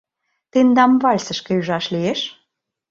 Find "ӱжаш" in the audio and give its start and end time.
1.59-1.85